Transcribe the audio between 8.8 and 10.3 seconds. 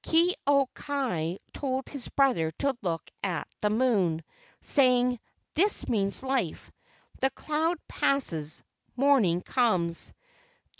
morning comes."